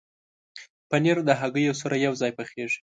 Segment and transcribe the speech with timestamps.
[0.89, 2.79] پنېر د هګیو سره یوځای پخېږي.